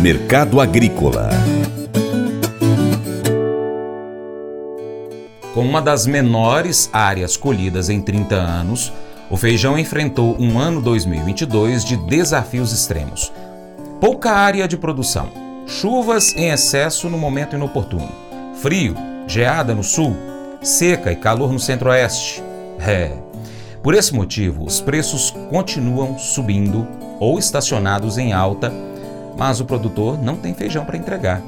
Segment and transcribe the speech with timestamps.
[0.00, 1.28] Mercado Agrícola.
[5.52, 8.92] Com uma das menores áreas colhidas em 30 anos,
[9.28, 13.32] o feijão enfrentou um ano 2022 de desafios extremos.
[14.00, 15.30] Pouca área de produção,
[15.66, 18.12] chuvas em excesso no momento inoportuno,
[18.62, 18.94] frio,
[19.26, 20.16] geada no sul,
[20.62, 22.40] seca e calor no centro-oeste.
[22.78, 23.10] É.
[23.82, 26.86] Por esse motivo, os preços continuam subindo
[27.18, 28.72] ou estacionados em alta,
[29.38, 31.40] mas o produtor não tem feijão para entregar.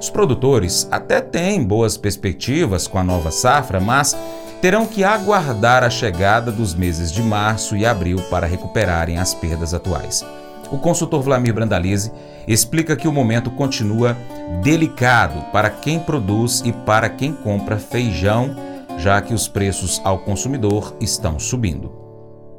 [0.00, 4.16] Os produtores até têm boas perspectivas com a nova safra, mas
[4.60, 9.74] terão que aguardar a chegada dos meses de março e abril para recuperarem as perdas
[9.74, 10.24] atuais.
[10.70, 12.10] O consultor Vlamir Brandalize
[12.48, 14.16] explica que o momento continua
[14.62, 18.56] delicado para quem produz e para quem compra feijão,
[18.98, 22.01] já que os preços ao consumidor estão subindo.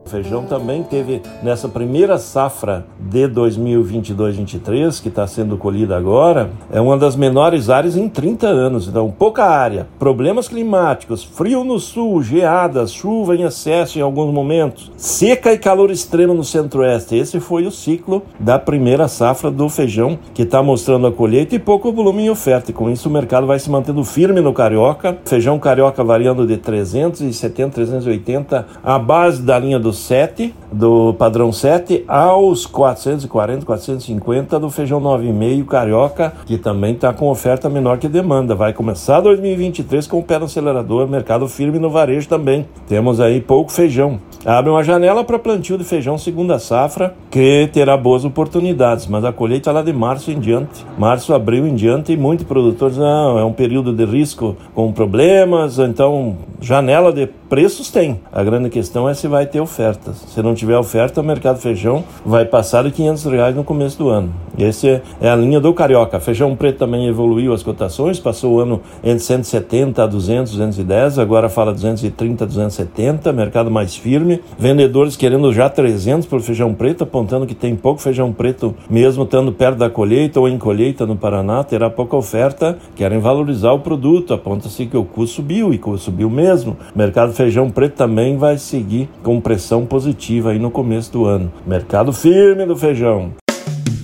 [0.05, 6.81] O feijão também teve nessa primeira safra de 2022-23, que está sendo colhida agora, é
[6.81, 8.87] uma das menores áreas em 30 anos.
[8.87, 14.91] Então, pouca área, problemas climáticos, frio no sul, geadas, chuva em excesso em alguns momentos,
[14.97, 17.15] seca e calor extremo no centro-oeste.
[17.15, 21.59] Esse foi o ciclo da primeira safra do feijão, que está mostrando a colheita e
[21.59, 22.71] pouco volume em oferta.
[22.71, 25.17] E com isso, o mercado vai se mantendo firme no carioca.
[25.23, 32.03] Feijão carioca variando de 370, 380, a base da linha do 7, do padrão 7,
[32.07, 38.55] aos 440, 450 do feijão 9,5 carioca, que também está com oferta menor que demanda.
[38.55, 42.65] Vai começar 2023 com o pé no acelerador, mercado firme no varejo também.
[42.87, 44.19] Temos aí pouco feijão.
[44.45, 49.31] Abre uma janela para plantio de feijão segunda safra, que terá boas oportunidades, mas a
[49.31, 50.85] colheita lá de março em diante.
[50.97, 55.79] Março, abril em diante, e muitos produtores, não, é um período de risco com problemas,
[55.79, 58.21] então janela de preços tem.
[58.31, 60.23] A grande questão é se vai ter ofertas.
[60.29, 64.07] Se não tiver oferta, o mercado feijão vai passar de 500 reais no começo do
[64.07, 64.33] ano.
[64.57, 66.21] Essa é a linha do Carioca.
[66.21, 71.49] Feijão preto também evoluiu as cotações, passou o ano entre 170 a 200, 210, agora
[71.49, 77.45] fala 230 a 270, mercado mais firme vendedores querendo já 300 por feijão preto, apontando
[77.45, 81.61] que tem pouco feijão preto, mesmo estando perto da colheita ou em colheita no Paraná,
[81.63, 86.05] terá pouca oferta, querem valorizar o produto, aponta-se que o custo subiu e o custo
[86.05, 86.52] subiu mesmo.
[86.61, 91.51] O mercado feijão preto também vai seguir com pressão positiva aí no começo do ano.
[91.65, 93.42] Mercado firme do feijão.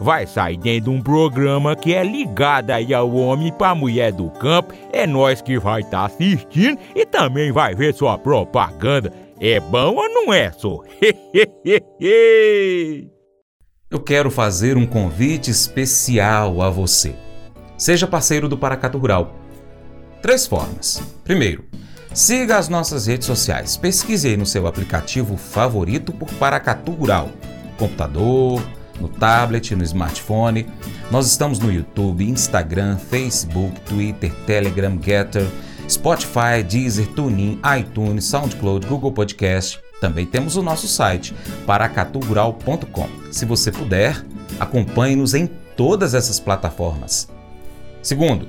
[0.00, 4.30] vai sair dentro de um programa que é ligado aí ao homem para mulher do
[4.30, 4.72] campo.
[4.92, 9.12] É nós que vai estar tá assistindo e também vai ver sua propaganda.
[9.40, 10.82] É bom ou não é, só?
[13.90, 17.14] Eu quero fazer um convite especial a você.
[17.76, 19.34] Seja parceiro do Paracato Rural.
[20.20, 21.00] Três formas.
[21.24, 21.64] Primeiro,
[22.12, 23.76] siga as nossas redes sociais.
[23.76, 27.30] Pesquise aí no seu aplicativo favorito por Paracatu Rural.
[27.78, 28.60] Computador,
[29.00, 30.66] no tablet, no smartphone.
[31.10, 35.46] Nós estamos no YouTube, Instagram, Facebook, Twitter, Telegram, Getter
[35.88, 39.80] Spotify, Deezer, TuneIn, iTunes, SoundCloud, Google Podcast.
[40.00, 41.34] Também temos o nosso site,
[41.66, 43.08] paracatugural.com.
[43.32, 44.22] Se você puder,
[44.60, 45.46] acompanhe-nos em
[45.76, 47.28] todas essas plataformas.
[48.02, 48.46] Segundo,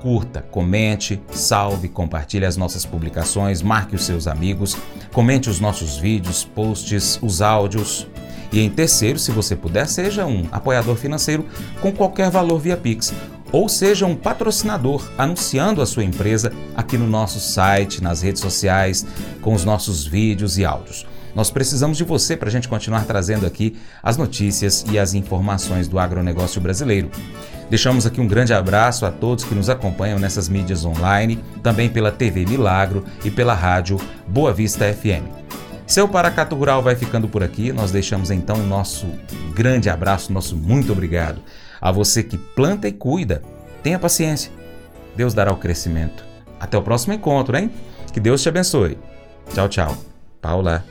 [0.00, 4.76] curta, comente, salve, compartilhe as nossas publicações, marque os seus amigos,
[5.12, 8.08] comente os nossos vídeos, posts, os áudios.
[8.52, 11.44] E em terceiro, se você puder, seja um apoiador financeiro
[11.80, 13.12] com qualquer valor via Pix
[13.52, 19.06] ou seja um patrocinador anunciando a sua empresa aqui no nosso site, nas redes sociais,
[19.40, 21.06] com os nossos vídeos e áudios.
[21.34, 25.86] Nós precisamos de você para a gente continuar trazendo aqui as notícias e as informações
[25.86, 27.10] do agronegócio brasileiro.
[27.70, 32.10] Deixamos aqui um grande abraço a todos que nos acompanham nessas mídias online, também pela
[32.10, 35.57] TV Milagro e pela rádio Boa Vista FM.
[35.88, 37.72] Seu Paracato Rural vai ficando por aqui.
[37.72, 39.06] Nós deixamos então o nosso
[39.54, 41.40] grande abraço, nosso muito obrigado.
[41.80, 43.42] A você que planta e cuida,
[43.82, 44.52] tenha paciência.
[45.16, 46.22] Deus dará o crescimento.
[46.60, 47.70] Até o próximo encontro, hein?
[48.12, 48.98] Que Deus te abençoe.
[49.54, 49.96] Tchau, tchau.
[50.42, 50.84] Paula,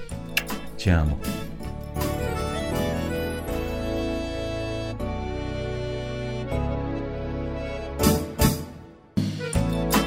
[0.75, 1.19] te amo.